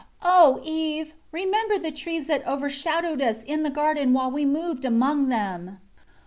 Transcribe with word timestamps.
O 0.25 0.59
Eve! 0.65 1.13
Remember 1.31 1.77
the 1.77 1.91
trees 1.91 2.25
that 2.25 2.41
overshadowed 2.47 3.21
us 3.21 3.43
in 3.43 3.61
the 3.61 3.69
garden 3.69 4.13
while 4.13 4.31
we 4.31 4.45
moved 4.45 4.83
among 4.83 5.29
them. 5.29 5.77